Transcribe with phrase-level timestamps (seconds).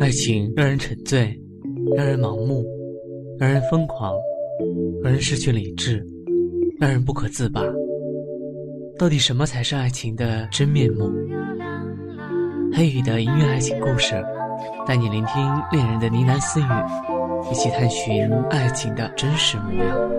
[0.00, 1.40] 爱情让人沉醉，
[1.96, 2.64] 让人盲目，
[3.38, 4.14] 让人疯狂，
[5.02, 6.04] 让人失去理智，
[6.78, 7.62] 让人不可自拔。
[8.98, 11.10] 到底什么才是爱情的真面目？
[12.72, 14.14] 黑羽的音乐爱情故事，
[14.86, 20.10] 带你聆听恋人的呢喃私语，一起探寻爱情的真实模样。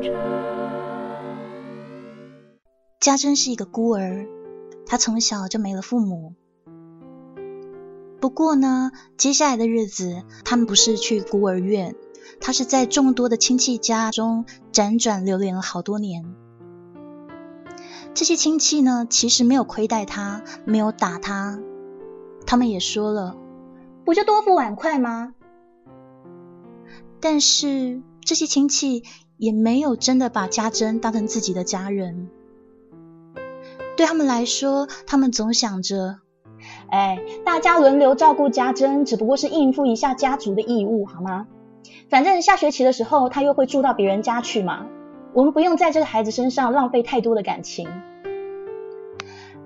[3.00, 4.26] 家珍是一个孤儿，
[4.86, 6.34] 她从小就没了父母。
[8.26, 11.96] 不过呢，接下来的日子，他们不是去孤儿院，
[12.42, 16.34] 他是在众多的亲戚家中辗转流连了好多年。
[18.16, 21.60] 这些亲戚呢，其实没有亏待他，没有打他，
[22.48, 23.38] 他们也说了，
[24.04, 25.36] 不就多副碗筷吗？
[27.20, 29.04] 但是这些亲戚
[29.38, 32.28] 也没有真的把家珍当成自己的家人。
[33.96, 36.25] 对他们来说，他们总想着。
[36.90, 41.48] 哎，大家轮流照顾家珍，只不过是应付一下家族的义务，好吗？
[42.10, 44.86] 反正下学期的时候，他又会住到别人家去嘛。
[45.34, 47.90] 我们不用在这个孩子身上浪费太多的感情。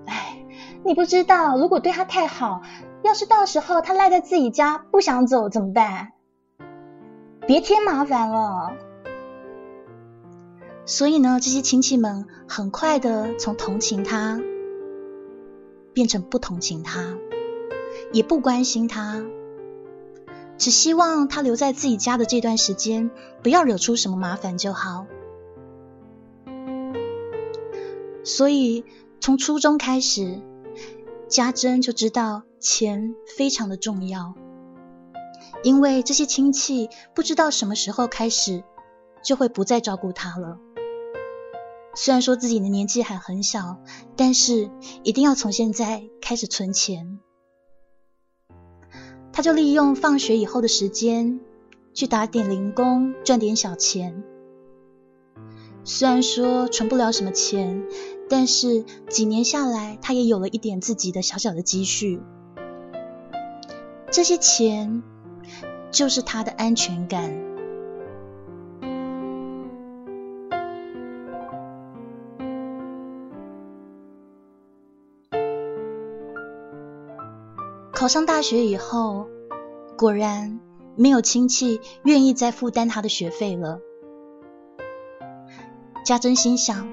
[0.05, 0.43] 哎，
[0.83, 2.61] 你不知道，如果对他太好，
[3.03, 6.13] 要是到时候他赖在自己家不想走怎么办？
[7.45, 8.73] 别添麻烦了。
[10.85, 14.39] 所以呢，这些亲戚们很快的从同情他。
[15.99, 17.17] 变成不同情他，
[18.13, 19.21] 也不关心他，
[20.57, 23.11] 只希望他留在自己家的这段时间，
[23.43, 25.07] 不要惹出什么麻烦就好。
[28.23, 28.85] 所以
[29.19, 30.39] 从初中开始，
[31.27, 34.35] 家珍就知道钱非常的重要，
[35.63, 38.63] 因为这些亲戚不知道什么时候开始
[39.21, 40.59] 就会不再照顾他了。
[41.95, 43.77] 虽然说自己的年纪还很小，
[44.15, 44.71] 但是
[45.03, 47.19] 一定要从现在开始存钱。
[49.31, 51.39] 他就利用放学以后的时间
[51.93, 54.23] 去打点零工，赚点小钱。
[55.83, 57.83] 虽然说存不了什么钱，
[58.29, 62.21] 但是几年下来，他也有了一点自己的小小的积蓄。
[64.11, 65.03] 这些钱
[65.91, 67.48] 就是他的安全感。
[77.99, 79.27] 考上大学以后，
[79.97, 80.61] 果然
[80.95, 83.81] 没有亲戚愿意再负担他的学费了。
[86.05, 86.87] 家珍心想，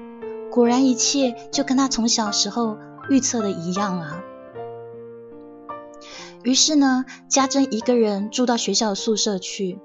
[0.51, 2.77] 果然一切就跟他从小时候
[3.09, 4.21] 预测的一样啊。
[6.43, 9.79] 于是呢，家珍一个人住到学校的宿舍去，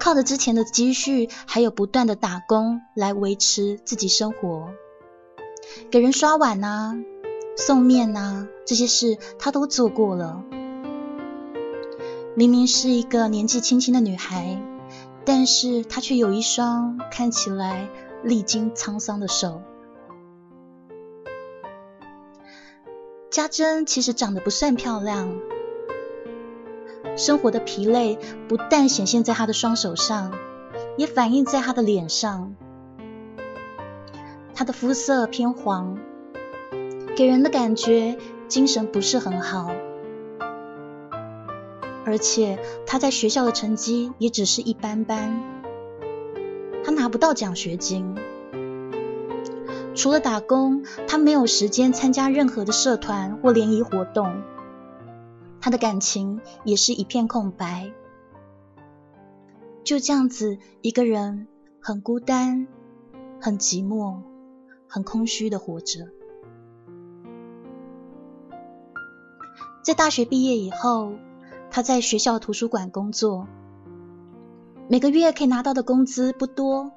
[0.00, 4.70] 靠着之前的积蓄，还有不断的打工来维持自己生活，
[5.90, 6.96] 给人刷碗啊。
[7.60, 10.42] 送面呐，这些事她都做过了。
[12.34, 14.58] 明明是一个年纪轻轻的女孩，
[15.26, 17.86] 但是她却有一双看起来
[18.22, 19.60] 历经沧桑的手。
[23.30, 25.28] 家珍其实长得不算漂亮，
[27.14, 30.32] 生活的疲累不但显现在她的双手上，
[30.96, 32.56] 也反映在她的脸上。
[34.54, 35.98] 她的肤色偏黄。
[37.16, 38.16] 给人的感觉
[38.48, 39.70] 精神不是很好，
[42.04, 45.42] 而且他在学校的成绩也只是一般般，
[46.82, 48.16] 他拿不到奖学金。
[49.94, 54.42] 除了打工，他没有时间参加任何的社团或联谊活动，
[55.60, 57.92] 他的感情也是一片空白，
[59.84, 61.48] 就这样子一个人
[61.80, 62.66] 很孤单、
[63.40, 64.20] 很寂寞、
[64.88, 66.08] 很空虚的活着。
[69.82, 71.14] 在大学毕业以后，
[71.70, 73.48] 他在学校图书馆工作，
[74.88, 76.92] 每个月可以拿到的工资不多，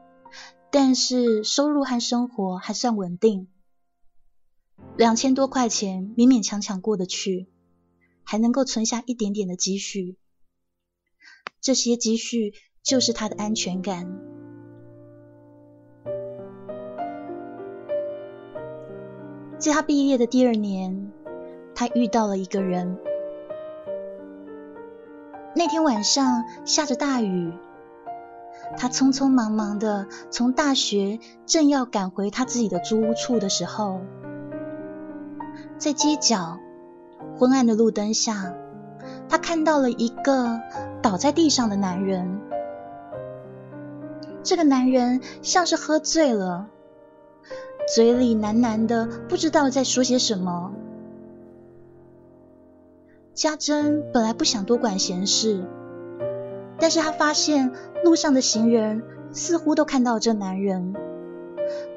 [0.69, 3.47] 但是收入和生活还算稳定，
[4.97, 7.47] 两千多块钱勉勉强强过得去，
[8.23, 10.17] 还能够存下一点点的积蓄，
[11.61, 12.53] 这些积蓄
[12.83, 14.19] 就是他的安全感。
[19.57, 21.13] 在他毕业的第二年。
[21.75, 22.97] 他遇到了一个人。
[25.55, 27.53] 那天晚上下着大雨，
[28.77, 34.01] 他匆匆忙忙的从大学正要赶回他自己的租屋处的时候，
[35.77, 36.57] 在街角
[37.37, 38.53] 昏暗的路灯下，
[39.29, 40.59] 他看到了一个
[41.01, 42.41] 倒在地上的男人。
[44.41, 46.67] 这个男人像是喝醉了，
[47.93, 50.73] 嘴里喃喃的不知道在说些什么。
[53.33, 55.65] 家珍本来不想多管闲事，
[56.77, 57.71] 但是她发现
[58.03, 59.01] 路上的行人
[59.31, 60.93] 似乎都看到这男人，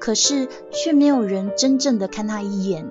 [0.00, 2.90] 可是却没有人真正的看他一眼。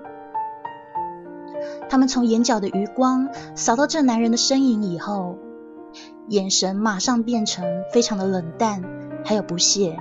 [1.88, 5.38] 他们从眼角的余光扫到这男人的身影以后，
[6.28, 8.84] 眼神马上变成非常的冷淡，
[9.24, 9.96] 还有不屑。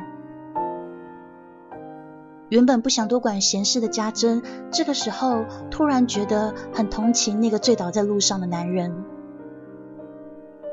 [2.50, 9.04] 原本不想多管闲事的家珍，这个时候突然觉得很同情那个醉倒在路上的男人。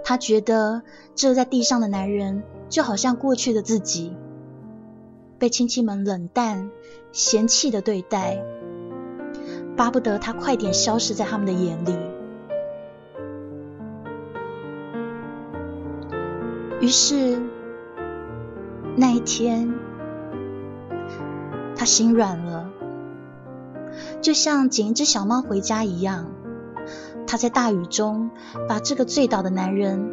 [0.04, 0.82] 他觉得
[1.14, 4.16] 这在地上的男人就好像过去的自己，
[5.38, 6.70] 被亲戚们冷淡、
[7.12, 8.42] 嫌弃的对待。
[9.76, 11.96] 巴不得他快点消失在他们的眼里。
[16.80, 17.40] 于是
[18.96, 19.72] 那一天，
[21.82, 22.70] 他心软了，
[24.20, 26.26] 就像捡一只小猫回家一样。
[27.26, 28.30] 他在大雨中
[28.68, 30.12] 把这个醉倒的男人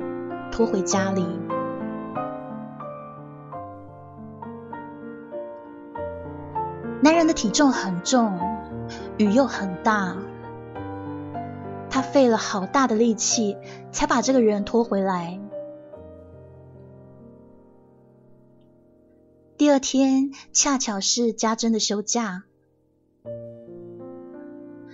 [0.52, 1.24] 拖回家里。
[7.04, 8.40] 男人的体重很重。
[9.20, 10.16] 雨又很大，
[11.92, 13.56] 他费了好大的力气
[13.92, 15.40] 才把这个人拖回来。
[19.60, 22.44] 第二天恰巧是家珍的休假，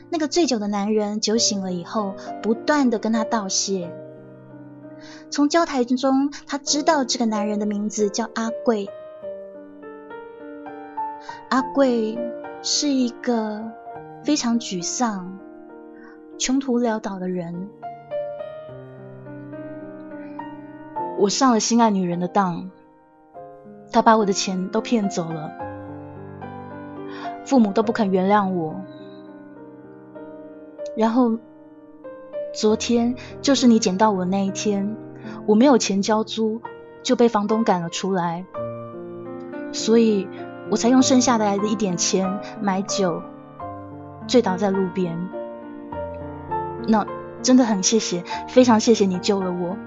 [0.10, 3.94] 那个醉酒的男人酒醒了以后，不断的跟他道谢。
[5.30, 8.90] 从交谈中，他知道这个男人的名字叫阿贵，
[11.52, 12.18] 阿贵
[12.64, 13.72] 是一个。
[14.24, 15.38] 非常沮丧、
[16.40, 17.70] 穷途潦倒的人，
[21.20, 22.72] 我上了心爱女人的当，
[23.92, 25.52] 他把我的钱都骗走了，
[27.46, 28.76] 父母都不肯原谅我，
[30.98, 31.38] 然后
[32.54, 34.96] 昨天就是你捡到我那一天，
[35.46, 36.62] 我没有钱交租，
[37.04, 38.46] 就被房东赶了出来，
[39.72, 40.28] 所以
[40.70, 43.22] 我才用剩下来的一点钱买酒。
[44.28, 45.30] 醉倒在路边，
[46.88, 47.06] 那
[47.44, 49.78] 真的很谢谢，非常谢谢你救了我。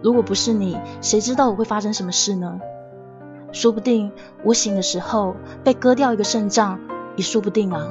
[0.00, 2.58] 如果不是你，谁知道我会发生什么事呢？
[3.56, 4.12] 说不定
[4.44, 6.78] 我醒的时候被割掉一个肾脏，
[7.16, 7.88] 也说不定啊。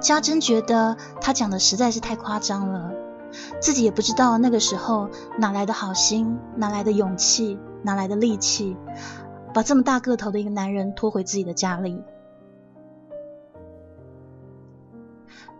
[0.00, 2.90] 家珍觉得他讲的实在是太夸张了，
[3.60, 5.08] 自己也不知道那个时候
[5.38, 8.76] 哪来的好心，哪来的勇气，哪来的力气，
[9.54, 12.02] 把这么大个头的一个男人拖回自己的家里。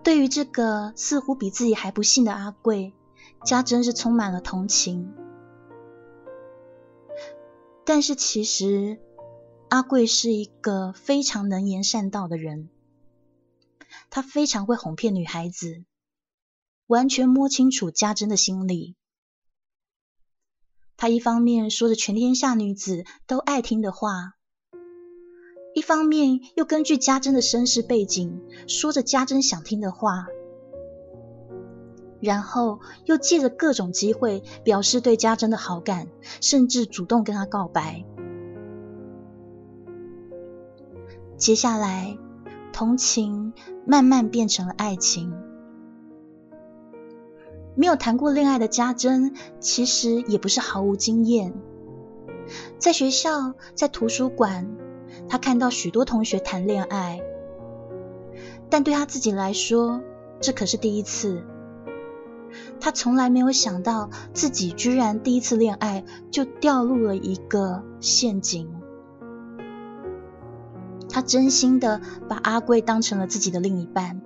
[0.02, 2.92] 对于这个似乎比自己还不幸的阿贵，
[3.44, 5.12] 家珍是充满了同情。
[7.84, 9.00] 但是其实
[9.68, 12.68] 阿贵是一个非常能言善道的人，
[14.10, 15.84] 他非常会哄骗女孩子，
[16.86, 18.94] 完全摸清楚家珍的心理。
[20.96, 24.34] 他一方面说着全天下女子都爱听的话。
[25.72, 30.26] 一方面又根据家珍的身世背景，说着家珍想听的话，
[32.20, 36.08] 然后又借着各种机会表示对家珍的好感，
[36.40, 38.04] 甚至主动跟他告白。
[41.36, 42.18] 接下来，
[42.72, 43.52] 同情
[43.86, 45.32] 慢慢变成了爱情。
[47.74, 51.54] 没有谈过恋爱的家珍，其实也不是毫无经验，
[52.78, 54.76] 在学校，在图书馆。
[55.28, 57.20] 他看到许多同学谈恋爱，
[58.68, 60.02] 但对他自己来说，
[60.40, 61.42] 这可是第一次。
[62.80, 68.70] 他从来没有想到自己居然第一次恋爱就掉入了一个陷阱。
[71.12, 74.20] 他真心的把阿贵当成了自己的另一半，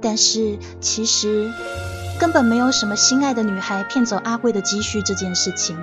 [0.00, 1.50] 但是其实
[2.18, 5.76] 根本没有什么心爱的女孩骗走阿贵的积蓄这件事情。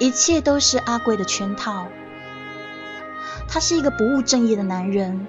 [0.00, 1.86] 一切都是阿贵的圈套。
[3.46, 5.26] 他是一个不务正业的男人，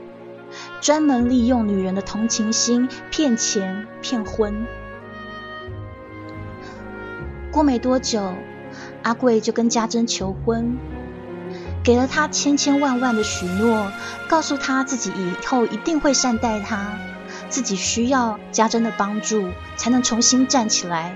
[0.82, 4.65] 专门利用女人的同情心骗钱骗婚。
[7.51, 8.34] 过没多久，
[9.01, 10.77] 阿贵就跟家珍求婚，
[11.84, 13.91] 给了他千千万万的许诺，
[14.27, 16.98] 告诉他自己以后一定会善待他，
[17.50, 21.15] 自己需要家珍的帮助才能重新站起来。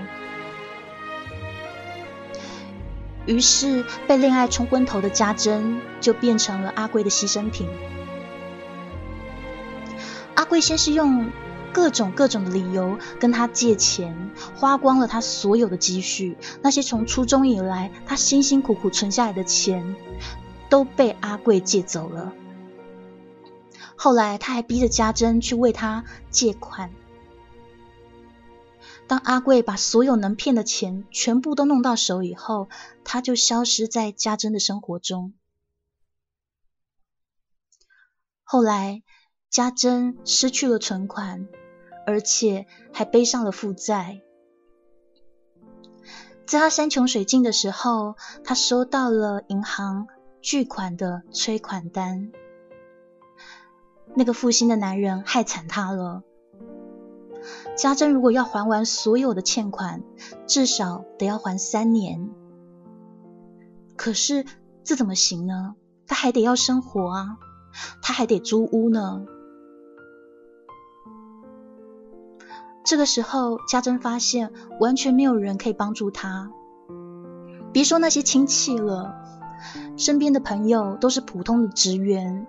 [3.26, 7.68] 于是，被恋爱冲昏头的家珍就变成了阿贵的牺牲品。
[10.40, 11.30] 阿贵先是用
[11.70, 19.96] 各种各种的理由跟他借钱，花光了他所有的积蓄，那些从初中以来他辛辛苦苦存下来的钱
[20.70, 22.32] 都被阿贵借走了。
[23.96, 26.90] 后来他还逼着家珍去为他借款。
[29.06, 32.70] 当阿贵把所有能骗的钱全部都弄到手以后，
[33.04, 35.34] 他就消失在家珍的生活中。
[38.42, 39.02] 后来，
[39.50, 41.48] 家珍失去了存款，
[42.06, 44.22] 而且还背上了负债。
[46.46, 48.14] 在他山穷水尽的时候，
[48.44, 50.06] 他收到了银行
[50.40, 52.30] 巨款的催款单。
[54.14, 56.22] 那个负心的男人害惨他了。
[57.76, 60.04] 家珍如果要还完所有的欠款，
[60.46, 62.30] 至少得要还三年。
[63.96, 64.44] 可是
[64.84, 65.74] 这怎么行呢？
[66.06, 67.38] 他还得要生活啊，
[68.00, 69.26] 他还得租屋呢。
[72.90, 76.50] 这个时候，家珍发现完全没有人可以帮助他，
[77.72, 79.14] 别说那些亲戚了，
[79.96, 82.48] 身边的朋友都是普通的职员，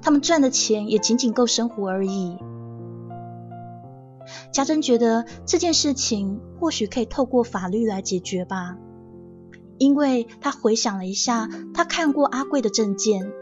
[0.00, 2.38] 他们赚的钱也仅仅够生活而已。
[4.52, 8.76] 家珍觉得这件事情或许可以透过法律来解决吧，
[9.78, 13.32] 因为他回想了一下，他看过阿贵的证件，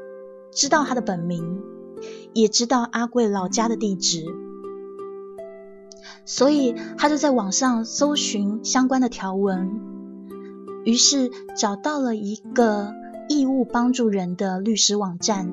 [0.55, 1.61] 知道他的本名，
[2.33, 4.25] 也知道阿贵老家的地址。
[6.25, 9.81] 所以他就在网上搜寻相关的条文，
[10.85, 12.93] 于是找到了一个
[13.29, 15.53] 义务帮助人的律师网站。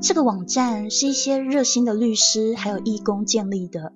[0.00, 3.92] 这个网站是一些热心的律师还有义工建立的，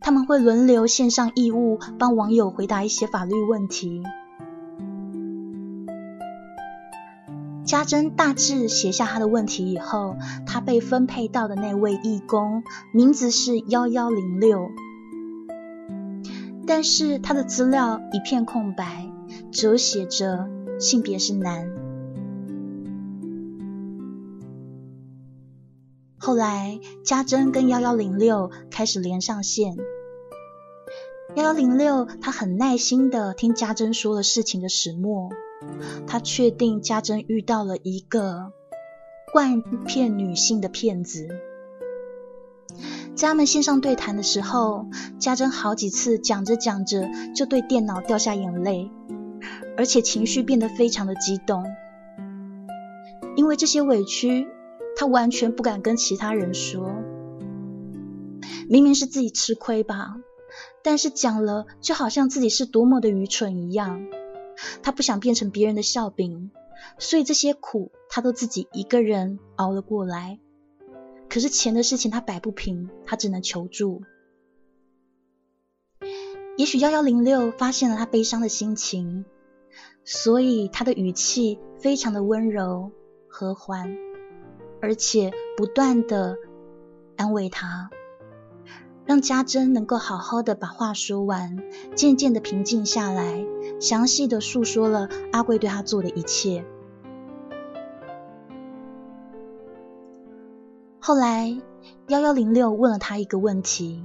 [0.00, 4.02] 他们会轮流线上义务帮网友回答一些法律问题。
[7.64, 10.16] 家珍大致写下他的问题以后，
[10.46, 14.70] 他被分配到的那位义工名字是幺幺零六，
[16.66, 19.10] 但是他的资料一片空白，
[19.50, 20.46] 只写着
[20.78, 21.72] 性别是男。
[26.18, 29.74] 后来家珍跟幺幺零六开始连上线，
[31.34, 35.30] 幺幺零六他很耐心的听家珍说了事情的始末。
[36.06, 38.52] 他确定家珍遇到了一个
[39.32, 41.28] 惯骗女性的骗子。
[43.14, 44.86] 在他们线上对谈的时候，
[45.18, 48.90] 家珍好几次讲着讲着就对电脑掉下眼泪，
[49.76, 51.64] 而且情绪变得非常的激动。
[53.36, 54.48] 因为这些委屈，
[54.96, 56.90] 他完全不敢跟其他人说。
[58.68, 60.16] 明明是自己吃亏吧，
[60.82, 64.06] 但是讲了就好像自己是多么的愚蠢一样。
[64.82, 66.50] 他不想变成别人的笑柄，
[66.98, 70.38] 所以这些苦他都自己一个人熬了过来。
[71.28, 74.02] 可是钱的事情他摆不平，他只能求助。
[76.56, 79.24] 也许幺幺零六发现了他悲伤的心情，
[80.04, 82.92] 所以他的语气非常的温柔
[83.26, 83.96] 和缓，
[84.80, 86.36] 而且不断的
[87.16, 87.90] 安慰他。
[89.06, 91.62] 让家珍能够好好的把话说完，
[91.94, 93.44] 渐渐的平静下来，
[93.78, 96.64] 详细的诉说了阿贵对他做的一切。
[101.00, 101.60] 后来
[102.08, 104.02] 幺幺零六问了他一个问题：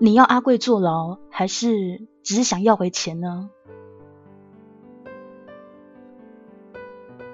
[0.00, 3.50] 你要阿贵坐牢，还是只是想要回钱呢？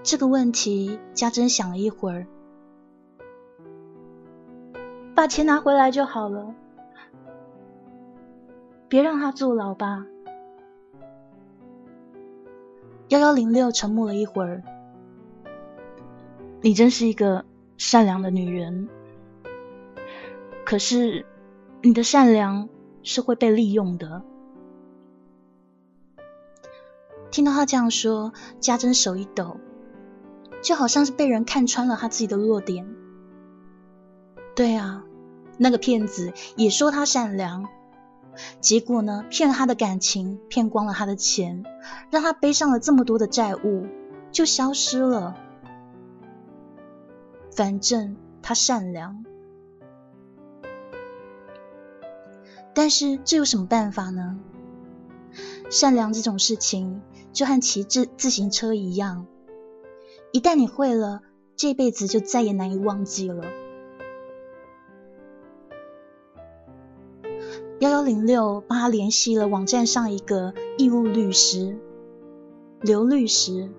[0.02, 2.26] 这个问题，家珍想了一会儿。
[5.20, 6.54] 把钱拿回来就好了，
[8.88, 10.06] 别让他坐牢吧。
[13.08, 14.62] 幺幺零六沉默了一会儿，
[16.62, 17.44] 你真是一个
[17.76, 18.88] 善良的女人，
[20.64, 21.26] 可是
[21.82, 22.70] 你的善良
[23.02, 24.22] 是会被利用的。
[27.30, 29.58] 听到他这样说，家珍手一抖，
[30.62, 32.88] 就好像是被人看穿了他自己的弱点。
[34.54, 35.04] 对啊。
[35.62, 37.68] 那个骗子也说他善良，
[38.62, 41.66] 结果呢，骗了他的感情，骗光了他的钱，
[42.10, 43.86] 让他背上了这么多的债务，
[44.32, 45.36] 就消失了。
[47.54, 49.22] 反正他善良，
[52.72, 54.38] 但是这有什么办法呢？
[55.70, 57.02] 善良这种事情，
[57.34, 59.26] 就和骑自自行车一样，
[60.32, 61.20] 一旦你会了，
[61.54, 63.44] 这辈子就再也难以忘记了。
[67.80, 71.78] 幺幺零六帮他联系了网站上一个义务律师
[72.82, 73.70] 刘律师。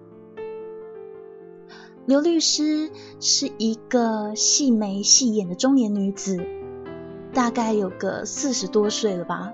[2.07, 2.89] 刘律师
[3.19, 6.43] 是一个细眉细眼的中年女子，
[7.31, 9.53] 大概有个四十多岁了吧。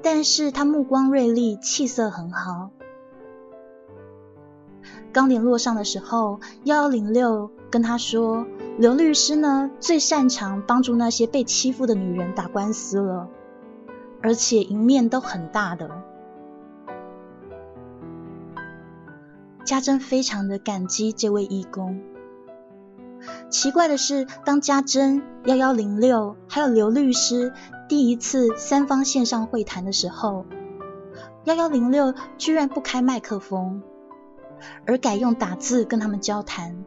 [0.00, 2.70] 但是她目光锐利，气色很好。
[5.12, 8.46] 刚联络上的时候，幺幺零六跟他说，
[8.78, 13.28] 刘律师呢最擅长帮助那些被欺负的女人打官司了，
[14.22, 15.90] 而且赢面都很大的。
[19.64, 22.00] 家珍非常的感激这位义工。
[23.50, 27.52] 奇怪的是，当家珍、幺幺零六还有刘律师
[27.88, 30.44] 第一次三方线上会谈的时候，
[31.44, 33.82] 幺幺零六居然不开麦克风，
[34.86, 36.84] 而改用打字跟他们交谈。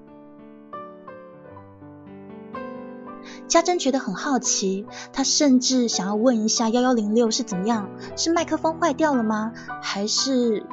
[3.48, 10.66] 家珍觉得很好奇，他甚至想要问一下幺幺零六是怎么样，是麦克风坏掉了吗，还是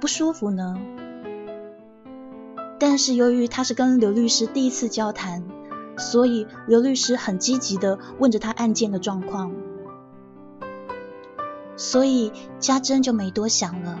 [0.00, 0.76] 不舒服呢？
[2.78, 5.44] 但是由于他是跟刘律师第一次交谈，
[5.98, 9.52] 所以刘律师很积极的问着他案件的状况，
[11.76, 13.98] 所以家珍就没多想了。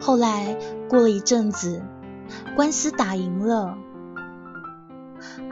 [0.00, 1.82] 后来过了一阵子，
[2.56, 3.78] 官司打赢了，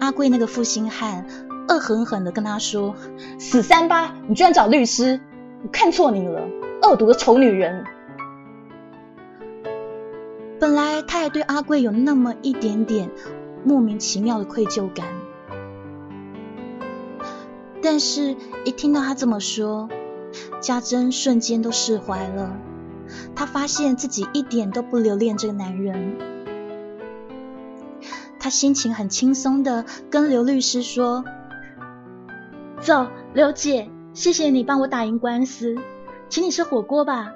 [0.01, 1.27] 阿贵那个负心汉
[1.69, 2.95] 恶狠狠的跟他说
[3.39, 5.21] ：“死三八，你居然找律师，
[5.63, 6.49] 我看错你了，
[6.83, 7.85] 恶毒的丑女人。”
[10.61, 13.11] 本来他还对阿贵有那么一点点
[13.65, 15.07] 莫名其妙的愧疚感，
[17.83, 19.89] 但是一听到他这么说，
[20.61, 22.57] 家珍瞬间都释怀了。
[23.35, 26.17] 他发现自己一点都不留恋这个男人，
[28.49, 31.23] 他心情很轻松的跟刘律师说
[32.81, 35.77] ：“走，刘姐，谢谢你帮我打赢官司，
[36.31, 37.35] 请你吃火锅吧。”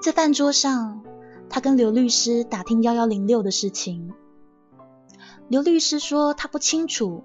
[0.00, 1.02] 在饭桌上，
[1.50, 4.12] 他跟刘律师打听幺幺零六的事情。
[5.48, 7.24] 刘律师说他不清楚，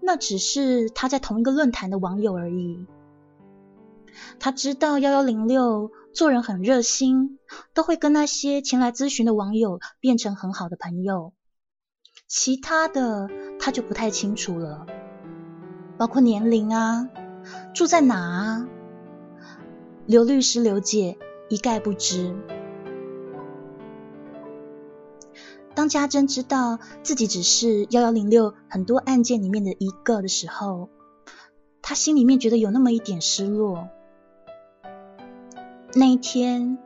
[0.00, 2.86] 那只是他在同一个论坛的网友而已。
[4.38, 7.38] 他知道幺幺零六做人很热心，
[7.74, 11.32] 都会跟那些前来咨询的网友变成很好的朋友。
[12.26, 14.86] 其他的他就不太清楚了，
[15.96, 17.08] 包括年龄啊，
[17.74, 18.68] 住在哪啊。
[20.06, 21.18] 刘律师，刘姐。
[21.48, 22.34] 一概不知。
[25.76, 30.88] 当家珍知道自己只是幺幺零六很多案件里面的一个的时候，
[31.82, 33.88] 他心里面觉得有那么一点失落。
[35.98, 36.76] 那一天，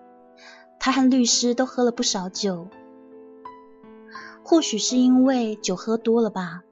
[0.78, 2.68] 他和律师都喝了不少酒，
[4.44, 6.62] 或许是因为酒喝多了吧。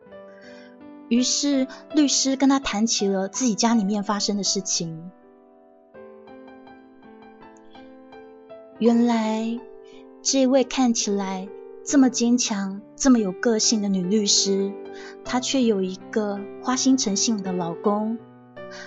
[1.09, 5.11] 于是律师跟他谈起了自己家里面发生的事情。
[8.79, 9.59] 原来，
[10.23, 11.49] 这位看起来
[11.85, 14.73] 这么坚强、这么有个性的女律师，
[15.25, 18.17] 她却有一个花心成性的老公，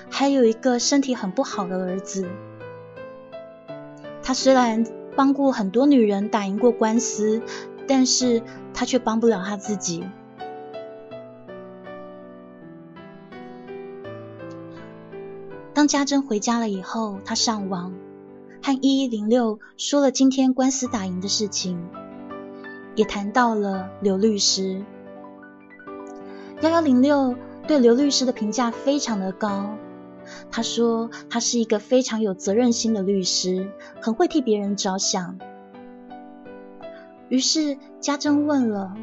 [0.09, 2.29] 还有一个身体很不好的儿子。
[4.23, 7.41] 他虽然帮过很多女人打赢过官司，
[7.87, 8.41] 但是
[8.73, 10.03] 他却帮不了他自己。
[15.73, 17.93] 当家珍回家了以后，他上网。
[18.63, 21.83] 和一一零六说了今天官司打赢的事情，
[22.95, 24.83] 也谈到了刘律师。
[26.61, 27.35] 幺幺零六
[27.67, 29.75] 对刘律师的评价非常的高，
[30.51, 33.69] 他说他是一个非常有责任心的律师，
[34.01, 35.37] 很会替别人着想。
[37.29, 38.95] 于是家珍问了：“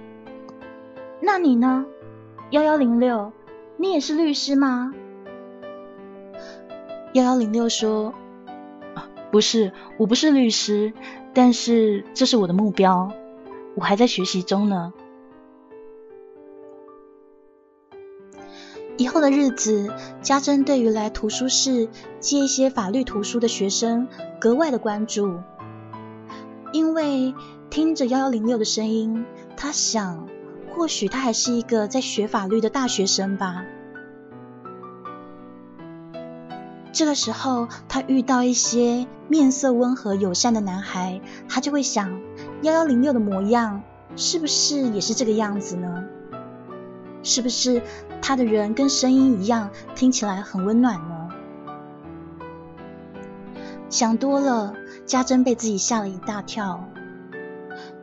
[1.20, 1.86] 那你呢？
[2.50, 3.32] 幺幺零六，
[3.76, 4.94] 你也是律师吗？”
[7.14, 8.14] 幺幺零六说。
[9.30, 10.94] 不是，我不是律师，
[11.34, 13.12] 但是这是我的目标，
[13.74, 14.94] 我还在学习中呢。
[18.98, 24.08] 以后的日子，家珍对于来图书室借一些法律图书的学生
[24.40, 25.38] 格外的关注，
[26.72, 27.32] 因为
[27.70, 29.24] 听着幺幺零六的声音，
[29.56, 30.26] 他想，
[30.74, 33.64] 或许他还是一个在学法律的大学生吧。
[36.92, 42.20] 这个时候，他遇到一些面色温和、友善的男孩，他就会想：
[42.62, 43.80] 幺幺零六的模样
[44.16, 46.04] 是不是也是这个样子呢？
[47.28, 47.82] 是不是
[48.22, 51.28] 他的人跟声音一样，听起来很温暖呢？
[53.90, 56.88] 想多了，家珍被自己吓了一大跳，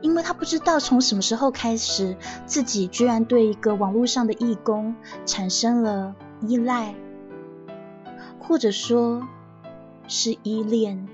[0.02, 6.94] 因为他不知道从什么时候开始，自己居然对一个网络上的义工产生了依赖。
[8.40, 9.28] 或者说，
[10.08, 11.08] 是依恋。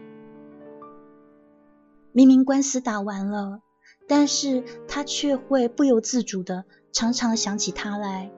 [2.11, 3.61] 明明官司打完了，
[4.05, 8.31] 但是他却会不由自主的常常想起他来。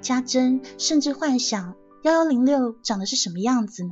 [0.00, 3.90] 家珍甚至幻想幺幺零六长得是什么样子呢？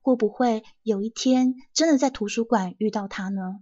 [0.00, 3.60] 会不会有一天真的在图书馆遇到他呢？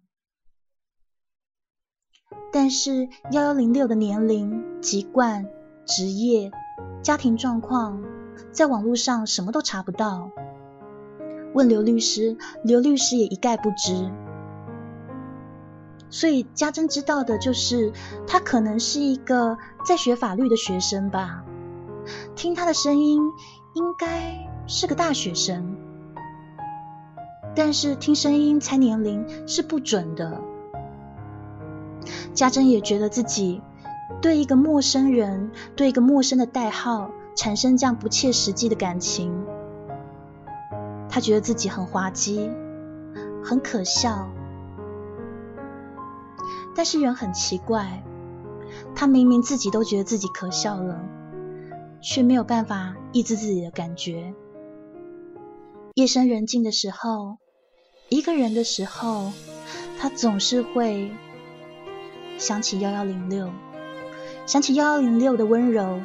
[2.52, 5.50] 但是幺幺零六的年龄、籍贯、
[5.86, 6.50] 职业、
[7.02, 8.02] 家庭状况，
[8.52, 10.30] 在网络上什么都查不到。
[11.54, 14.10] 问刘律师，刘律师也一概不知。
[16.10, 17.92] 所以家珍知道的就是，
[18.26, 21.44] 他可能是一个在学法律的学生吧。
[22.34, 23.22] 听他的声音，
[23.74, 25.76] 应该是个大学生。
[27.54, 30.40] 但是听声音猜年龄是不准的。
[32.34, 33.60] 家珍也觉得自己
[34.20, 39.32] 对一个陌生人、对一个陌生的代号产生这样不切实际的感情，
[41.08, 42.50] 他觉得自己很滑稽，
[43.44, 44.28] 很可笑。
[46.74, 48.02] 但是人很奇怪，
[48.94, 51.00] 他明明自己都觉得自己可笑了，
[52.00, 54.34] 却没有办法抑制自己的感觉。
[55.94, 57.38] 夜深人静的时候，
[58.08, 59.32] 一个人的时候，
[59.98, 61.10] 他总是会
[62.38, 63.50] 想起幺幺零六，
[64.46, 66.00] 想起幺幺零六的温柔，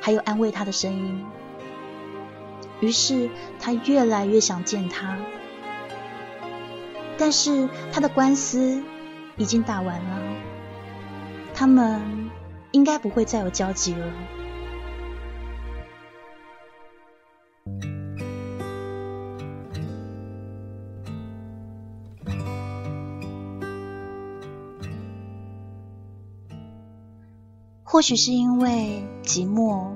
[0.00, 1.24] 还有安慰他的声音。
[2.80, 3.28] 于是
[3.60, 5.18] 他越来越想见他，
[7.18, 8.82] 但是他的官司
[9.36, 10.18] 已经打完了，
[11.54, 12.30] 他们
[12.72, 14.06] 应该不会再有交集了。
[27.82, 29.90] 或许是因为寂寞，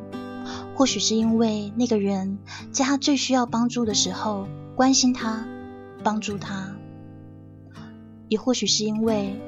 [0.75, 2.39] 或许是因为那个人
[2.73, 5.47] 在他最需要帮助的时候关心他、
[6.03, 6.74] 帮助他，
[8.29, 9.41] 也或许是因为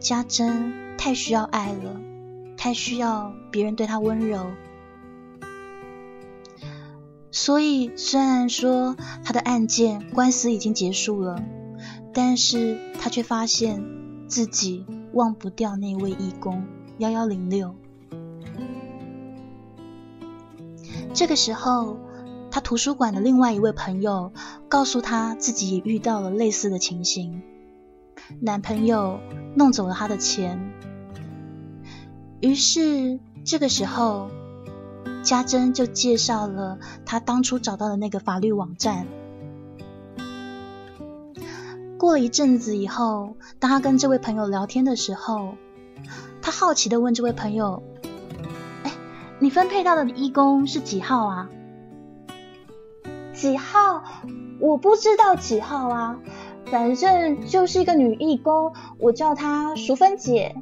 [0.00, 2.00] 家珍太需要爱了，
[2.56, 4.46] 太需要别人对她温柔，
[7.30, 11.42] 所以虽然说他的案件官司已经结束了，
[12.12, 13.82] 但是他却发现
[14.28, 16.64] 自己忘不掉那位义工
[16.98, 17.74] 幺幺零六。
[21.14, 21.98] 这个时候，
[22.50, 24.32] 他图书馆的另外一位朋友
[24.68, 27.42] 告诉他自己也遇到了类似的情形，
[28.40, 29.20] 男朋友
[29.54, 30.72] 弄走了他的钱。
[32.40, 34.30] 于是这个时候，
[35.22, 39.06] 家珍就介绍了他当初找到的那个法律网站。
[41.98, 45.54] 过了一阵子以后，当他跟这位朋友聊天的时候，
[46.40, 47.82] 他好奇的问这位朋友。
[49.38, 51.48] 你分配到的义工是几号啊？
[53.32, 54.04] 几号？
[54.60, 56.20] 我不知道几号啊，
[56.72, 60.56] 反正就是一个女义工，我叫她淑芬姐。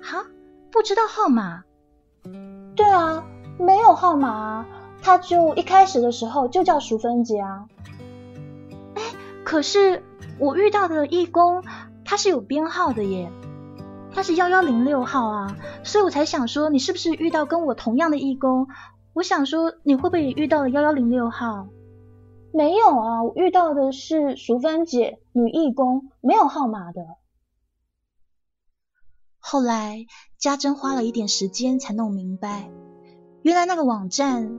[0.00, 0.24] 哈？
[0.72, 1.64] 不知道号码？
[2.74, 3.22] 对啊，
[3.58, 4.66] 没有号码啊，
[5.02, 7.66] 她就一开始的时候就叫淑芬姐啊。
[8.94, 9.02] 哎，
[9.44, 10.02] 可是
[10.38, 11.62] 我遇到的义工，
[12.02, 13.30] 他是有编号的耶。
[14.14, 18.66] 他是幺幺零六号啊，所以我才想说，你是不是遇到跟我同样的义工？
[19.12, 21.68] 我想说，你会不会也遇到了幺幺零六号？
[22.56, 27.04] 没有啊，我遇到的是淑芬姐，女义工，没有号码的。
[29.38, 30.06] 后来
[30.38, 32.70] 家珍花了一点时间才弄明白，
[33.42, 34.58] 原来那个网站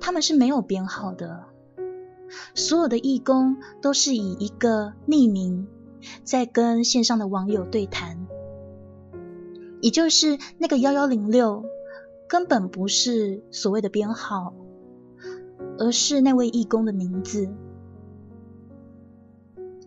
[0.00, 1.44] 他们是没有编号的，
[2.56, 5.68] 所有的义工都是以一个匿名。
[6.24, 8.26] 在跟线上的网友对谈，
[9.80, 11.64] 也就是那个幺幺零六，
[12.28, 14.52] 根本不是所谓的编号，
[15.78, 17.48] 而是那位义工的名字。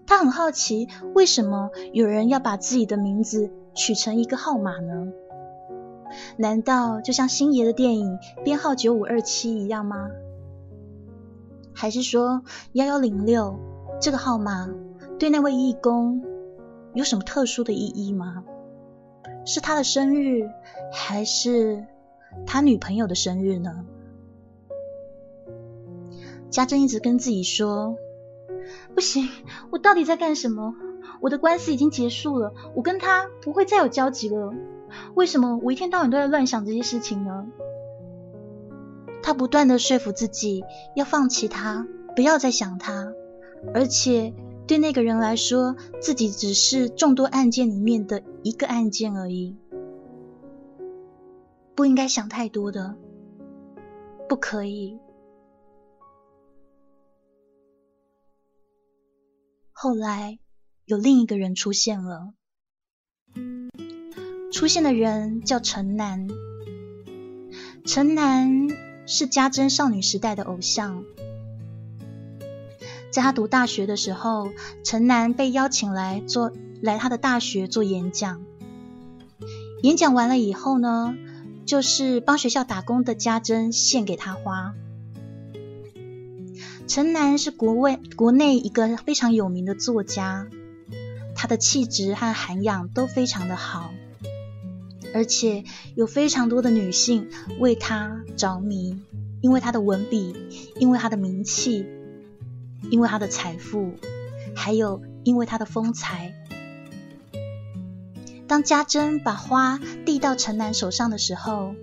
[0.05, 5.11] 他很好奇，为什么有人要把自己的名字取成一个号码呢？
[6.37, 10.09] 难道就像星爷的电影编号九五二七一样吗？
[11.73, 13.59] 还是说幺幺零六
[13.99, 14.69] 这个号码？
[15.19, 16.23] 对那位义工
[16.93, 18.45] 有什么特殊的意义吗？
[19.45, 20.49] 是他的生日，
[20.91, 21.85] 还是
[22.45, 23.85] 他女朋友的生日呢？
[26.49, 27.97] 家珍一直跟自己说
[28.95, 29.29] ：“不行，
[29.69, 30.75] 我到底在干什么？
[31.21, 34.53] 我的官司已经结束了，我跟他不会再有交集了。
[35.15, 37.47] 为什么我一天到晚都在乱想这些事情呢？”
[39.23, 40.63] 他不断的说服自己
[40.95, 43.13] 要放弃他，不要再想他，
[43.73, 44.33] 而且。
[44.67, 49.55] 对那个人来说，自己只是众多案件里面的一个案件而已，
[51.73, 52.95] 不应该想太多的，
[54.27, 54.99] 不可以。
[59.79, 60.39] 后来
[60.85, 62.33] 有另一个人出现了，
[64.51, 66.27] 出现的人叫陈楠，
[67.85, 68.69] 陈南
[69.05, 71.03] 是家珍少女时代的偶像。
[73.11, 74.49] 在他读大学的时候，
[74.83, 78.41] 陈南被邀请来做来他的大学做演讲。
[79.83, 81.15] 演讲完了以后呢，
[81.67, 84.73] 就是帮学校打工的家珍献给他花。
[86.87, 90.47] 陈南是国外国内一个非常有名的作家，
[91.35, 93.91] 他的气质和涵养都非常的好，
[95.13, 99.01] 而且有非常多的女性为他着迷，
[99.41, 100.33] 因为他的文笔，
[100.79, 101.85] 因为他的名气，
[102.89, 103.91] 因为他的财富，
[104.55, 106.33] 还有因为他的风采。
[108.47, 111.75] 当家珍把花递到陈南手上的时候，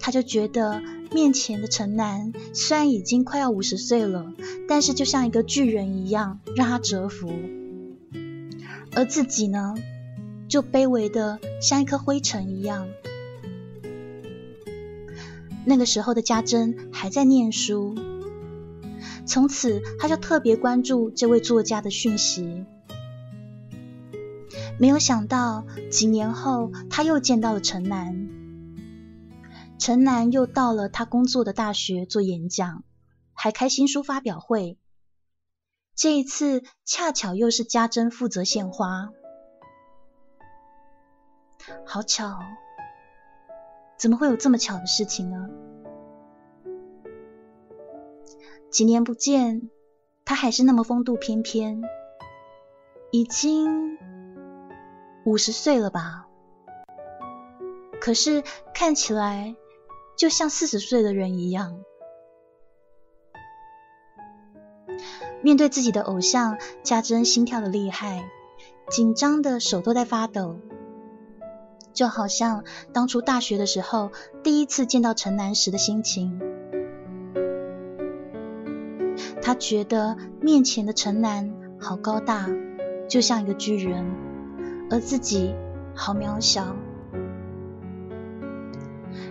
[0.00, 0.82] 他就觉得
[1.12, 4.32] 面前的城南虽然已经快要五十岁了，
[4.66, 7.30] 但是就像一个巨人一样，让他折服。
[8.96, 9.74] 而自己呢，
[10.48, 12.88] 就卑微的像一颗灰尘一样。
[15.64, 17.94] 那个时候的家珍还在念书，
[19.26, 22.64] 从此他就特别关注这位作家的讯息。
[24.78, 28.28] 没有想到，几年后他又见到了城南。
[29.80, 32.84] 陈南又到了他工作的大学做演讲，
[33.32, 34.78] 还开新书发表会。
[35.96, 39.08] 这一次恰巧又是家珍负责献花，
[41.86, 42.38] 好巧，
[43.98, 45.48] 怎么会有这么巧的事情呢？
[48.70, 49.70] 几年不见，
[50.26, 51.82] 他还是那么风度翩翩，
[53.10, 53.98] 已经。
[55.24, 56.26] 五十岁了吧？
[58.00, 58.42] 可是
[58.74, 59.54] 看起来
[60.20, 61.80] 就像四十岁的人一样。
[65.40, 68.28] 面对自己的偶像，家珍心跳的厉害，
[68.90, 70.58] 紧张的手都在发抖，
[71.94, 76.38] 就好像当初大学的时候第一次见到陈南时的心情。
[79.40, 82.46] 他觉得面前的陈南好高大，
[83.08, 84.04] 就像一个巨人。
[84.90, 85.54] 而自己
[85.94, 86.76] 好渺小。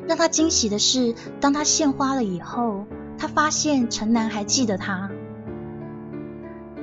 [0.10, 5.12] 让他惊喜的是，当他献花了以后，他发现陈楠还记得他。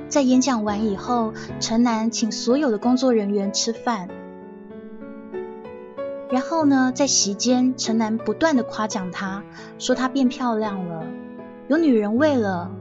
[0.07, 4.07] 在演讲完以后，陈楠请所有的工作人员吃饭，
[6.31, 9.43] 然后呢，在席间，陈楠不断的夸奖他，
[9.77, 11.03] 说他变漂亮了，
[11.67, 12.71] 有女人味了，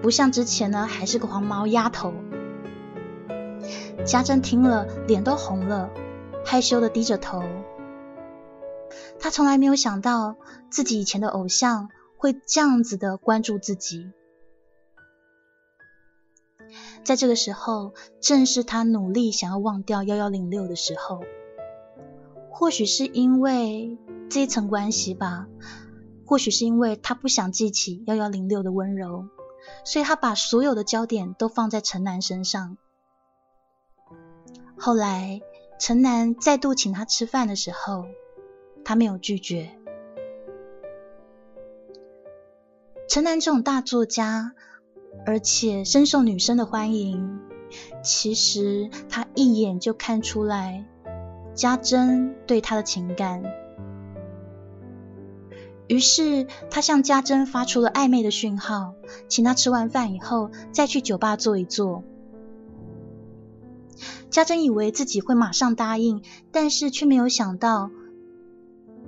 [0.00, 2.14] 不像之前呢，还是个黄毛丫头。
[4.06, 5.90] 家珍听了，脸都红了，
[6.42, 7.42] 害羞的低着头。
[9.20, 10.36] 他从来没有想到，
[10.70, 14.10] 自己以前的偶像会这样子的关注自己。
[17.04, 21.22] 在这个时候，正是他努力想要忘掉幺幺零六的时候。
[22.50, 23.96] 或许是因为
[24.28, 25.46] 这一层关系吧，
[26.26, 29.24] 或许是因为他不想记起幺幺零六的温柔，
[29.84, 32.76] 所以他把所有的焦点都放在陈楠身上。
[34.76, 35.40] 后来，
[35.78, 38.06] 陈楠再度请他吃饭的时候，
[38.90, 39.70] 他没有拒绝。
[43.08, 44.52] 陈南这种大作家，
[45.24, 47.38] 而且深受女生的欢迎，
[48.02, 50.84] 其实他一眼就看出来
[51.54, 53.44] 家珍对他的情感。
[55.86, 58.94] 于是，他向家珍发出了暧昧的讯号，
[59.28, 62.02] 请他吃完饭以后再去酒吧坐一坐。
[64.30, 67.92] 家珍以为自己会马上答应，但是却没有想到，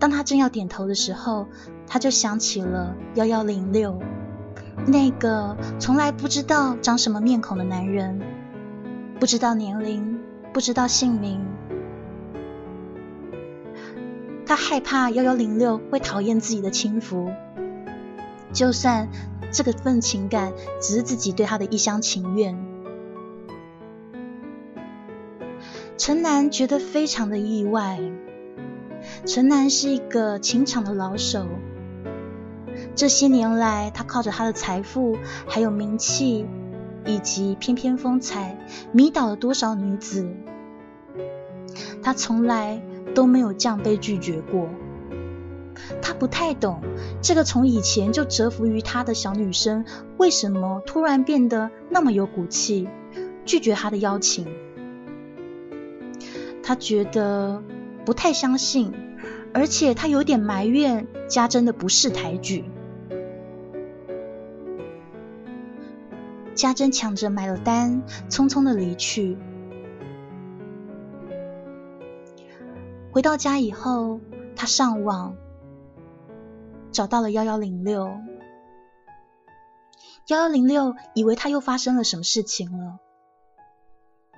[0.03, 1.47] 当他正要点头的时候，
[1.87, 4.03] 他就想起了幺幺零六
[4.85, 8.21] 那个从来不知道长什么面孔的男人，
[9.21, 10.19] 不知道年龄，
[10.53, 11.41] 不知道姓名。
[14.45, 17.31] 他害怕幺幺零六会讨厌自己的轻浮，
[18.53, 19.09] 就算
[19.53, 22.59] 这个份情感只是自己对他的一厢情愿。
[25.97, 28.01] 陈楠觉得非常的意外。
[29.25, 31.47] 陈南是一个情场的老手，
[32.97, 36.45] 这些年来，他靠着他的财富、还有名气
[37.07, 38.59] 以及翩翩风采，
[38.91, 40.29] 迷倒了多少女子。
[42.03, 42.83] 他从来
[43.15, 44.69] 都没有这样被拒绝过。
[46.01, 46.81] 他不太懂
[47.23, 49.85] 这个从以前就折服于他的小女生，
[50.17, 52.89] 为什么突然变得那么有骨气，
[53.45, 54.49] 拒绝他的邀请。
[56.61, 57.63] 他觉得
[58.05, 58.93] 不太相信，
[59.55, 62.65] 而且他有点埋怨家珍的不识抬举。
[66.55, 69.37] 家珍抢着买了单，匆匆的离去。
[73.11, 74.21] 回到家以后，
[74.57, 75.37] 他上网
[76.91, 78.11] 找到了幺幺零六。
[80.29, 83.01] 幺幺零六以为他又发生了什么事情了，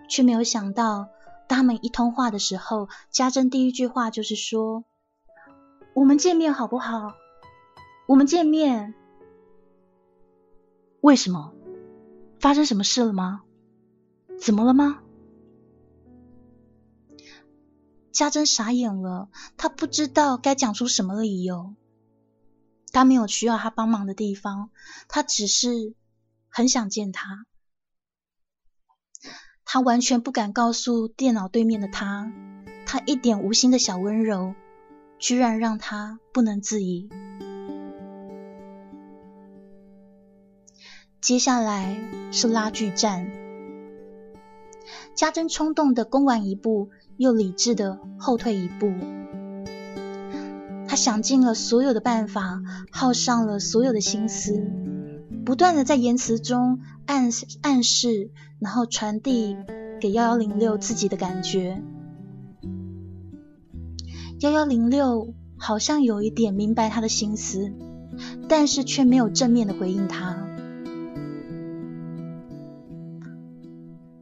[0.08, 1.08] 却没有想到，
[1.46, 4.84] 当他们一通话的时候，家珍第一句话就是说
[5.94, 7.14] ：“我们见面好不好？
[8.06, 8.94] 我们见面。”
[11.00, 11.52] 为什么？
[12.40, 13.42] 发生什么事了吗？
[14.40, 15.02] 怎么了吗？
[18.10, 21.74] 家珍傻眼了，他不知道该讲出什么理由。
[22.92, 24.70] 他没有需要他帮忙的地方，
[25.08, 25.94] 他只是
[26.48, 27.46] 很想见他。
[29.64, 32.32] 他完全不敢告诉电脑对面的他，
[32.86, 34.54] 他一点无心的小温柔，
[35.18, 37.08] 居然让他不能自已。
[41.20, 41.96] 接下来
[42.32, 43.30] 是拉锯战，
[45.14, 48.92] 家珍冲动的攻完一步，又理智的后退一步。
[50.86, 54.70] 他想尽了所有的办法，耗上了所有的心思，
[55.46, 57.30] 不断的在言辞中暗
[57.62, 59.56] 暗示，然后传递
[60.00, 61.82] 给幺幺零六自己的感觉。
[64.44, 67.72] 幺幺零六好像有一点明白他的心思，
[68.46, 70.36] 但是却没有正面的回应他。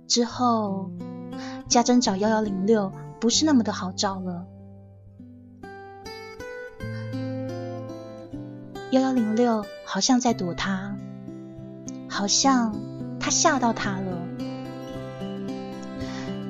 [0.07, 0.93] 之后，
[1.67, 4.47] 家珍找幺幺零六不是那么的好找了。
[8.93, 10.97] 幺幺零六好像在躲他，
[12.09, 12.79] 好像
[13.19, 14.23] 他吓到他了。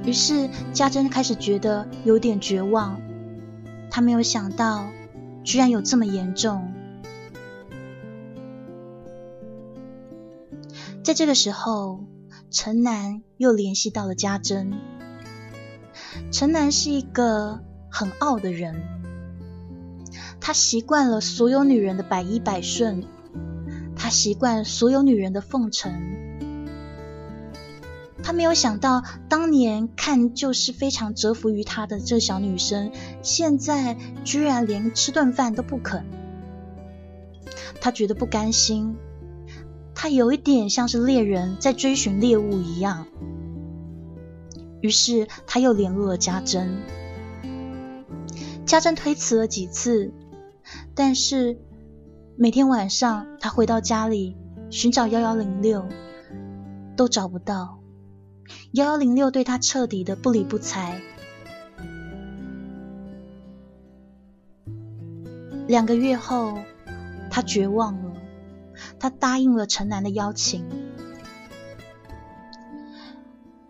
[0.05, 3.01] 于是家珍开始觉得有点绝望，
[3.95, 4.89] 他没有想到
[5.45, 6.73] 居然有这么严重。
[11.05, 12.01] 在这个时候，
[12.51, 14.73] 陈南又联系到了家珍。
[16.31, 18.83] 陈南是一个很傲的人。
[20.41, 23.05] 他习惯了所有女人的百依百顺，
[23.95, 25.93] 他习惯所有女人的奉承。
[28.23, 36.05] 他没有想到，当年看就是非常折服于他的这小女生，现在居然连吃顿饭都不肯。
[37.81, 38.97] 他觉得不甘心，
[39.95, 43.07] 他有一点像是猎人在追寻猎物一样。
[44.81, 46.77] 于是他又联络了家珍，
[48.65, 50.13] 家珍推辞了几次。
[50.95, 51.59] 但是
[52.37, 54.37] 每天晚上，他回到家里
[54.71, 55.85] 寻找幺幺零六，
[56.97, 57.82] 都找不到。
[58.73, 61.01] 幺幺零六对他彻底的不理不睬。
[65.69, 66.59] 两个月后，
[67.31, 68.13] 他绝望了，
[68.99, 70.65] 他答应了陈楠的邀请。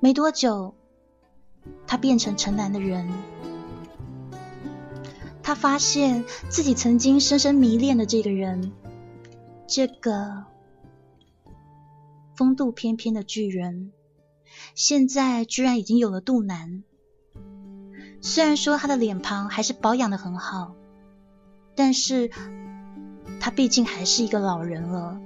[0.01, 0.75] 没多久，
[1.87, 3.09] 他变成陈楠的人。
[5.45, 8.73] 他发现自己曾经深深迷恋的这个人，
[9.67, 10.45] 这个
[12.35, 13.93] 风度翩翩的巨人，
[14.75, 16.83] 现在居然已经有了肚腩。
[18.21, 20.75] 虽然说他的脸庞还是保养的很好，
[21.75, 22.31] 但是
[23.41, 25.21] 他毕竟还是一个老人了。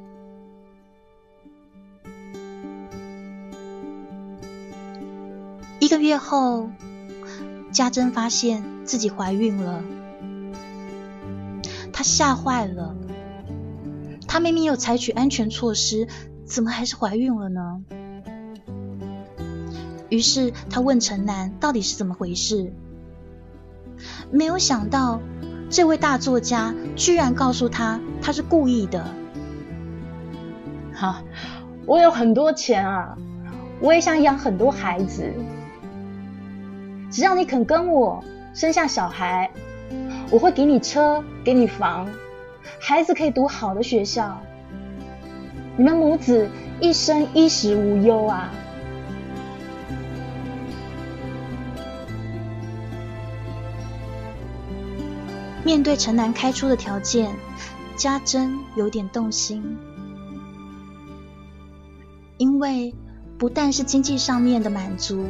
[5.79, 6.71] 一个月后，
[7.71, 9.85] 家珍发现自己怀孕了。
[11.93, 12.97] 他吓坏了，
[14.27, 16.09] 他明明有采取安全措施，
[16.45, 17.85] 怎么还是怀孕了呢？
[20.09, 22.73] 于是他问陈楠到底是怎么回事，
[24.31, 25.21] 没有想到
[25.71, 29.07] 这位大作家居然告诉他他是故意的。
[30.95, 31.23] 哈，
[31.87, 33.17] 我有很多钱啊，
[33.81, 35.33] 我也想养很多孩子，
[37.11, 38.23] 只要你肯跟我
[38.55, 39.51] 生下小孩。
[40.29, 42.09] 我会给你车，给你房，
[42.81, 44.41] 孩子可以读好的学校，
[45.77, 46.49] 你们母子
[46.81, 48.51] 一生衣食无忧啊！
[55.67, 57.35] 面对陈楠开出的条件，
[57.97, 59.77] 家珍有点动心，
[62.39, 62.95] 因为
[63.37, 65.27] 不但是经济上面的满足，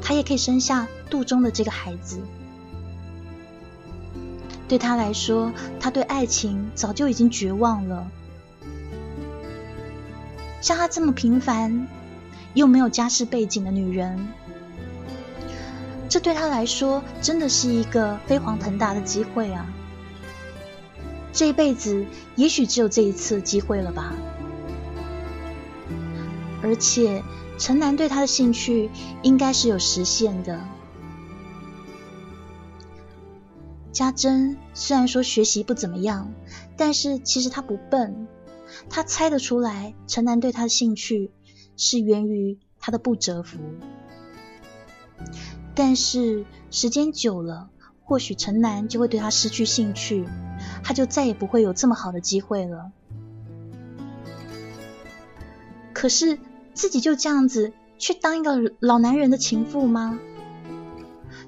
[0.00, 2.20] 他也可以生下肚中的这个孩子。
[4.68, 5.50] 对他来说，
[5.80, 8.08] 他对爱情早就已经绝望了。
[10.60, 11.88] 像她这么平凡
[12.54, 14.28] 又没有家世背景的女人，
[16.08, 19.66] 这对他来说真的是一个飞黄腾达的机会啊！
[21.32, 24.14] 这一辈子也许只有这一次机会了吧？
[26.62, 27.22] 而且
[27.58, 28.90] 陈楠对他的兴趣
[29.22, 30.60] 应该是有实现的。
[33.92, 36.32] 家珍虽然说学习不怎么样，
[36.76, 38.26] 但是其实他不笨，
[38.88, 41.30] 他猜得出来陈南对他的兴趣
[41.76, 43.58] 是源于他的不折服。
[45.78, 47.70] 但是时间久了，
[48.02, 50.26] 或许陈南就会对他失去兴趣，
[50.82, 52.90] 他就再也不会有这么好的机会了。
[55.92, 56.40] 可是
[56.74, 60.18] 自己就这样子去当一个老男人的情妇吗？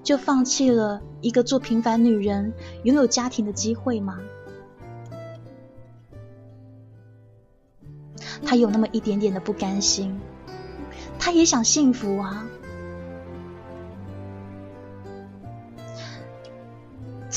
[0.04, 2.52] 就放弃了一个做平凡女人、
[2.84, 4.20] 拥有家庭的机会吗？
[8.46, 10.20] 他有那么一点点的不甘心，
[11.18, 12.46] 他也想幸福啊。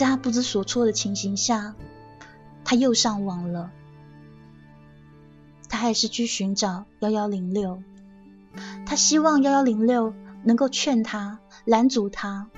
[0.03, 1.75] 在他不知所措的情形下，
[2.65, 3.71] 他又上网了。
[5.69, 7.81] 他还是去寻找幺幺零六，
[8.85, 11.39] 他希望幺幺零六能够劝他。
[11.63, 12.49] 拦阻他，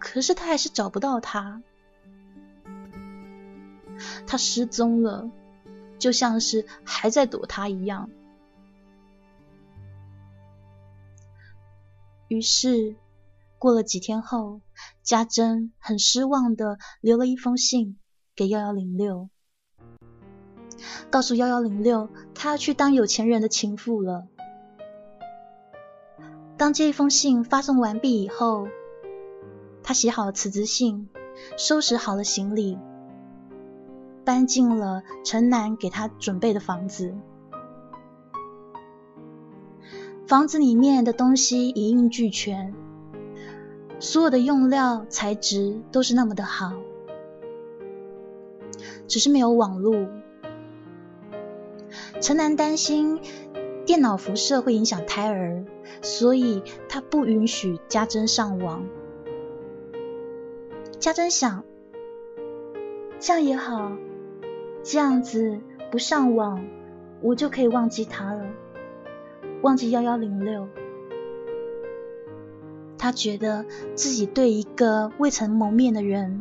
[0.00, 1.62] 可是他还是找不到他，
[4.26, 5.30] 他失踪了，
[6.00, 8.10] 就像是还在躲他一样。
[12.26, 12.96] 于是
[13.60, 14.60] 过了几天后，
[15.02, 17.98] 家珍很失望的留了一封信
[18.36, 19.28] 给幺幺零六，
[21.10, 24.28] 告诉幺幺零六，他要去当有钱人的情妇了。
[26.56, 28.68] 当这一封信发送完毕以后，
[29.82, 31.08] 他写好了辞职信，
[31.58, 32.78] 收拾好了行李，
[34.24, 37.16] 搬进了城南给他准备的房子。
[40.28, 42.72] 房子里面的东西一应俱全，
[44.02, 46.72] 所有的用料材质都是那么的好，
[49.06, 50.08] 只是没有网络。
[52.20, 53.20] 城南担心
[53.86, 55.64] 电脑辐射会影响胎儿。
[56.00, 58.84] 所以他不允许家珍上网。
[60.98, 61.62] 家珍想，
[63.20, 63.92] 这样也好，
[64.82, 65.60] 这样子
[65.92, 66.64] 不上网，
[67.20, 68.44] 我就可以忘记他了，
[69.62, 70.66] 忘记幺幺零六。
[73.02, 73.64] 他觉得
[73.96, 76.40] 自己对一个未曾谋面的人，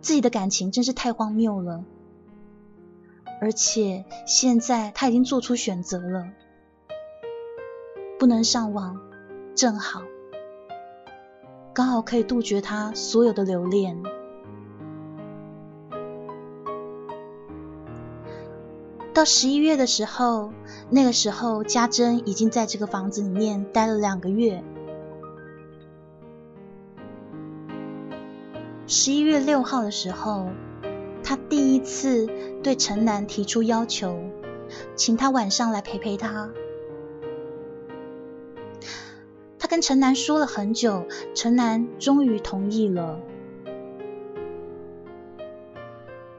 [0.00, 1.84] 自己的感情真是太荒谬了。
[3.42, 6.28] 而且现在他已经做出选择了。
[8.18, 9.02] 不能上网，
[9.54, 10.00] 正好，
[11.74, 14.02] 刚好可以杜绝他所有的留恋。
[19.12, 20.54] 到十一月的时候，
[20.88, 24.64] 那个时候家珍已经在这个房子里面待了两个月。
[28.92, 30.48] 十一月六号的时候，
[31.22, 32.26] 他第一次
[32.60, 34.18] 对陈南提出要求，
[34.96, 36.50] 请他晚上来陪陪他。
[39.60, 43.20] 他跟陈南说了很久，陈南终于同意了。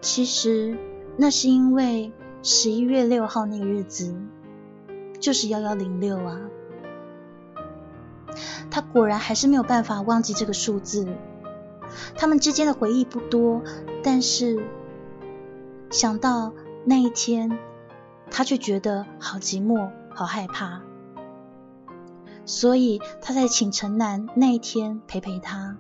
[0.02, 0.78] 其实
[1.16, 2.12] 那是因为
[2.44, 4.14] 十一月六号那个日子
[5.22, 6.42] 就是幺幺零六啊。
[8.70, 11.08] 他果然还是没有办法忘记这个数字。
[12.16, 13.62] 他们之间的回忆不多，
[14.04, 14.64] 但是
[15.90, 16.54] 想到
[16.86, 17.58] 那一天，
[18.30, 20.82] 他却觉得好寂寞，好害怕。
[22.46, 25.78] 所以他才请陈南那一天陪陪他。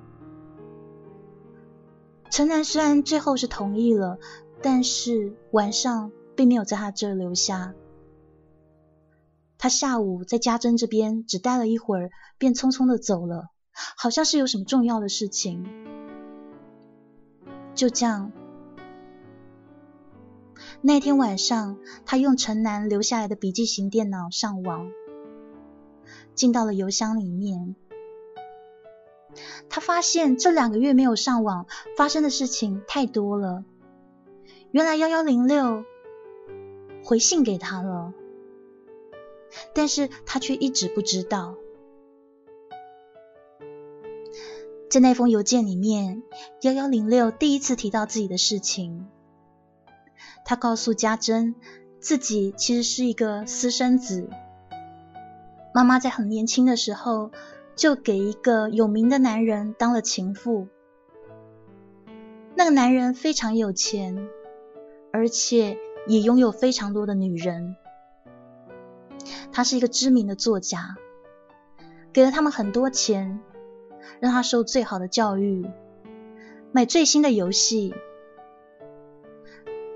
[2.29, 4.19] 陈南虽然最后是同意了，
[4.61, 7.73] 但是晚上并没有在他这留下。
[9.57, 13.49] 他下午在家珍这边只待了一会儿，便匆匆的走了，
[13.97, 15.65] 好像是有什么重要的事情。
[17.73, 18.31] 就这样，
[20.81, 24.91] 那天晚上，他用陈南留下来的笔记型电脑上网。
[26.33, 27.75] 进到了邮箱里面，
[29.69, 31.65] 他发现这两个月没有上网，
[31.97, 33.63] 发生的事情太多了。
[34.71, 35.83] 原来幺幺零六
[37.03, 38.13] 回信给他了，
[39.73, 41.55] 但是他却一直不知道。
[44.91, 46.21] 在那封邮件里面，
[46.63, 49.07] 幺幺零六第一次提到自己的事情，
[50.43, 51.55] 他告诉家珍，
[52.01, 54.29] 自己其实是一个私生子。
[55.73, 57.31] 妈妈在很年轻的时候
[57.73, 60.67] 就给一个有名的男人当了情妇，
[62.55, 64.27] 那个男人非常有钱，
[65.13, 67.77] 而且也拥有非常多的女人。
[69.53, 70.97] 他是一个知名的作家，
[72.11, 73.39] 给了他们很多钱，
[74.19, 75.65] 让他受最好的教育，
[76.71, 77.93] 买最新的游戏。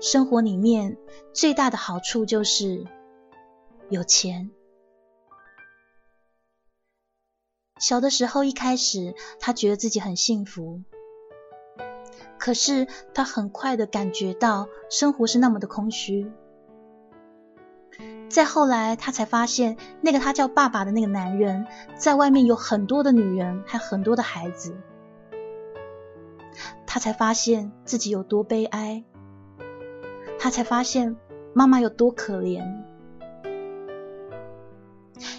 [0.00, 0.96] 生活里面
[1.32, 2.84] 最大的好处就是
[3.88, 4.50] 有钱。
[7.78, 10.82] 小的时候一开始，他觉得自己很幸福，
[12.38, 16.30] 可是他很快的感觉到生活是那么的空虚。
[18.28, 24.76] 再后来，他才发现那个他叫爸爸的那个男人，在外面有很多的女人，还很多的孩子。
[26.86, 29.04] 他才发现自己有多悲哀，
[30.38, 31.16] 他才发现
[31.52, 32.64] 妈妈有多可怜。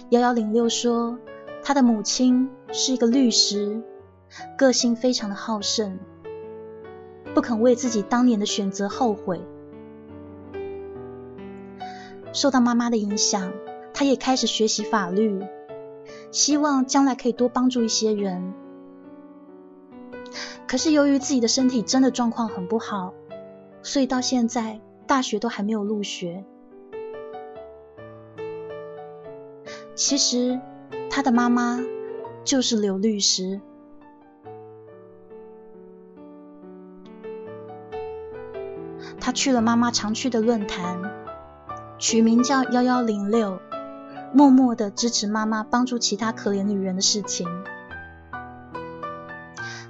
[0.09, 1.17] 幺幺零六说，
[1.63, 3.81] 他的母亲是一个律师，
[4.57, 5.99] 个性非常的好胜，
[7.33, 9.41] 不肯为自己当年的选择后悔。
[12.37, 13.51] 受到妈妈的影响，
[13.95, 15.43] 他也开始学习法律，
[16.31, 18.53] 希望将来可以多帮助一些人。
[20.67, 23.15] 可是由于自己的身体真的状况很不好，
[23.81, 26.45] 所以到现在大学都还没有入学。
[29.95, 30.59] 其实
[31.09, 31.79] 他的妈妈
[32.43, 33.59] 就是刘律师，
[39.19, 41.25] 他去了妈妈常去的论坛。
[41.99, 43.59] 取名叫幺幺零六，
[44.31, 47.47] 默默的支持妈妈帮助其他可怜女人的事情。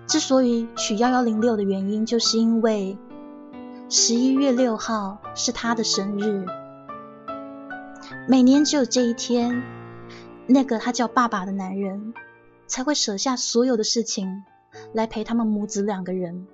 [0.08, 2.98] 之所以取幺幺零六的原因，就是因为
[3.90, 6.46] 十一月六号是他的生日。
[8.26, 9.62] 每年只有这一天，
[10.46, 12.14] 那个他叫爸爸的男人
[12.68, 14.46] 才会舍下所有的事情
[14.94, 16.48] 来陪他们母子两个人。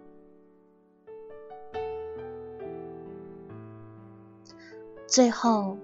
[5.14, 5.78] 最后，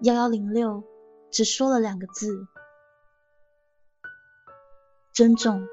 [0.00, 0.82] 幺幺零六
[1.30, 2.46] 只说了两个字：
[5.12, 5.68] 尊重。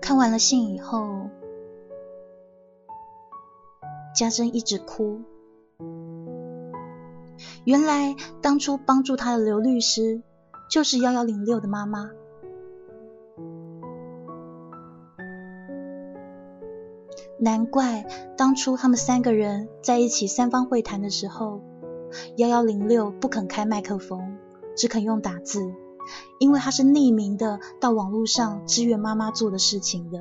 [0.00, 1.17] 看完了信以后。
[4.18, 5.20] 家珍一直哭。
[7.64, 10.22] 原来当初帮助他的刘律师
[10.68, 12.10] 就是幺幺零六的妈妈。
[17.38, 18.04] 难怪
[18.36, 21.60] 当初他们三个人在一起三方会谈的时候，
[22.36, 24.36] 幺幺零六不肯开麦克风，
[24.76, 25.72] 只肯用打字，
[26.40, 30.18] 因为他是匿名的到网络上支援妈妈做的事情的。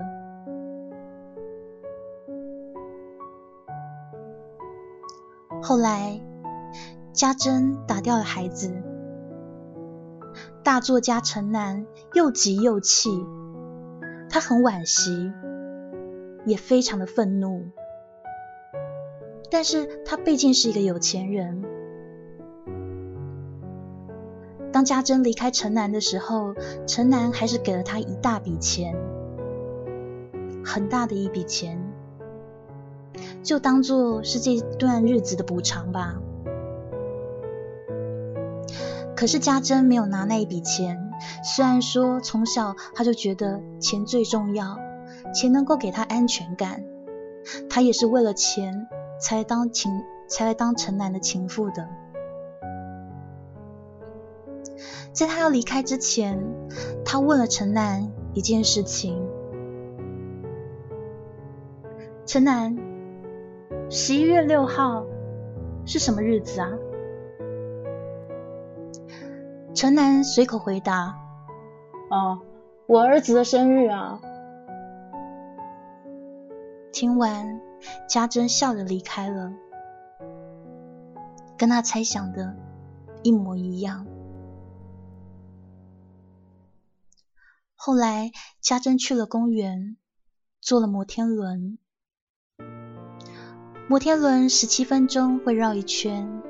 [5.67, 6.21] 后来，
[7.11, 8.71] 家珍打掉了孩子，
[10.63, 13.09] 大作家陈楠又急又气，
[14.29, 15.29] 他很惋惜，
[16.45, 17.65] 也非常的愤怒。
[19.51, 21.61] 但是他毕竟是一个有钱人，
[24.71, 26.53] 当家珍离开城南的时候，
[26.87, 28.95] 城南还是给了他一大笔钱，
[30.63, 31.86] 很大的一笔钱。
[33.47, 36.19] 就当做是这段日子的补偿吧。
[39.15, 41.11] 可是家珍没有拿那一笔钱，
[41.45, 44.77] 虽然说从小他就觉得钱最重要，
[45.33, 46.83] 钱能够给他安全感，
[47.69, 51.87] 他也是为了钱才当情才来当陈楠的情妇的。
[55.13, 56.37] 在他要离开之前，
[57.05, 59.25] 他问了陈楠一件事情：
[62.25, 62.86] 陈楠。
[63.89, 65.05] 十一月六号
[65.85, 66.69] 是什么日子啊？
[69.73, 71.17] 陈楠随口回答
[72.11, 72.41] ：“哦，
[72.85, 74.19] 我儿子的生日啊。”
[76.91, 77.61] 听完，
[78.09, 79.53] 家珍笑着离开了，
[81.57, 82.57] 跟他猜想的
[83.23, 84.05] 一模一样。
[87.77, 89.95] 后来，家珍去了公园，
[90.59, 91.77] 坐了摩天轮。
[93.89, 96.41] 摩天轮十七分钟会绕一圈，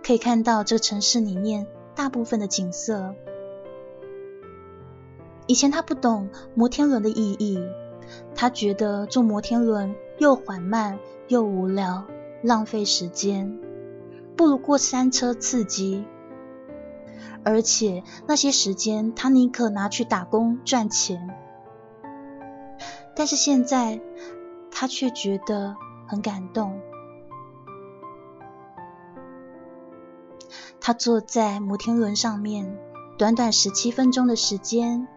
[0.00, 1.66] 可以看到这个城市里面
[1.96, 3.16] 大部分的景色。
[5.48, 7.58] 以前他不懂摩天轮的意义，
[8.36, 12.06] 他觉得坐摩天轮又缓慢又无聊，
[12.44, 13.58] 浪费时间，
[14.36, 16.04] 不如过山车刺激。
[17.42, 21.28] 而且那些时间他宁可拿去打工赚钱。
[23.16, 24.00] 但是现在
[24.70, 25.74] 他却觉得。
[26.06, 26.80] 很感动。
[30.80, 32.78] 他坐在摩天轮上面，
[33.18, 35.08] 短短十七分钟的时间，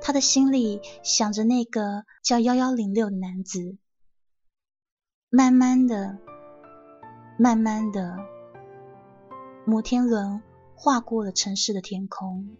[0.00, 3.76] 他的心里想着那个叫幺幺零六的男子。
[5.30, 6.18] 慢慢的，
[7.38, 8.16] 慢慢的，
[9.64, 10.42] 摩天轮
[10.74, 12.56] 划过了城市的天空。